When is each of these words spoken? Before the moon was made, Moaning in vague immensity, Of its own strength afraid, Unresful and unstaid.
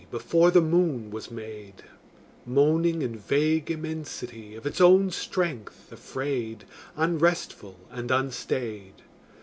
Before 0.09 0.49
the 0.49 0.61
moon 0.61 1.11
was 1.11 1.29
made, 1.29 1.83
Moaning 2.43 3.03
in 3.03 3.19
vague 3.19 3.69
immensity, 3.69 4.55
Of 4.55 4.65
its 4.65 4.81
own 4.81 5.11
strength 5.11 5.91
afraid, 5.91 6.63
Unresful 6.97 7.75
and 7.91 8.09
unstaid. 8.09 8.93